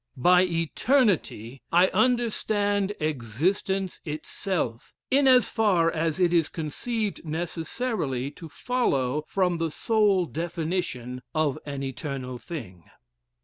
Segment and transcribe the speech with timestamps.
[0.17, 8.49] By eternity I understand existence itself, in as far as it is conceived necessarily to
[8.49, 12.85] follow from the sole definition of an eternal thing.